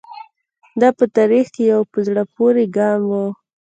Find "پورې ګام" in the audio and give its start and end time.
2.35-3.01